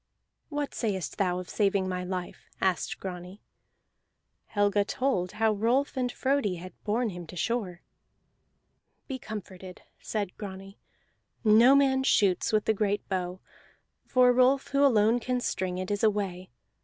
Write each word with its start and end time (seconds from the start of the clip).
"What 0.49 0.73
sayest 0.73 1.19
thou 1.19 1.37
of 1.37 1.47
saving 1.47 1.87
my 1.87 2.03
life?" 2.03 2.49
asked 2.59 2.99
Grani. 2.99 3.39
Helga 4.47 4.83
told 4.83 5.33
how 5.33 5.51
Rolf 5.53 5.95
and 5.95 6.11
Frodi 6.11 6.55
had 6.55 6.73
borne 6.83 7.09
him 7.11 7.27
to 7.27 7.35
shore. 7.35 7.83
"Be 9.07 9.19
comforted," 9.19 9.83
said 9.99 10.35
Grani. 10.37 10.79
"No 11.43 11.75
man 11.75 12.01
shoots 12.01 12.51
with 12.51 12.65
the 12.65 12.73
great 12.73 13.07
bow, 13.09 13.41
for 14.03 14.33
Rolf, 14.33 14.69
who 14.69 14.83
alone 14.83 15.19
can 15.19 15.39
string 15.39 15.77
it, 15.77 15.91
is 15.91 16.01
away. 16.03 16.49